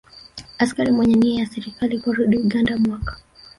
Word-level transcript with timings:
Askari 0.59 0.91
Mwenye 0.91 1.15
Nia 1.15 1.39
ya 1.39 1.47
Serikali 1.49 1.93
Aliporudi 1.93 2.37
Uganda 2.37 2.77
mwaka 2.77 3.17